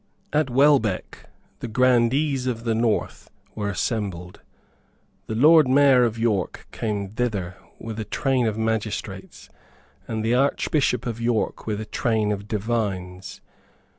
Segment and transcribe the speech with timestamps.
[0.33, 1.29] At Welbeck
[1.59, 4.41] the grandees of the north were assembled.
[5.27, 9.47] The Lord Mayor of York came thither with a train of magistrates,
[10.07, 13.41] and the Archbishop of York with a train of divines.